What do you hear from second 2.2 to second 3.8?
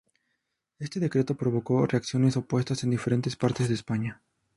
opuestas en diferentes partes de